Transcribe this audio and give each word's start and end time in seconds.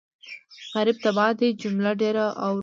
غريب 0.73 0.97
تباه 1.05 1.31
دی 1.39 1.47
جمله 1.61 1.91
ډېره 2.01 2.25
اورو 2.43 2.59